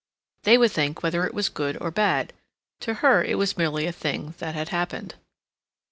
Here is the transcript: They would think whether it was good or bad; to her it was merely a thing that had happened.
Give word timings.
They 0.45 0.57
would 0.57 0.71
think 0.71 1.03
whether 1.03 1.27
it 1.27 1.33
was 1.35 1.47
good 1.47 1.77
or 1.79 1.91
bad; 1.91 2.33
to 2.79 2.93
her 3.05 3.23
it 3.23 3.37
was 3.37 3.55
merely 3.55 3.85
a 3.85 3.91
thing 3.91 4.33
that 4.39 4.55
had 4.55 4.69
happened. 4.69 5.13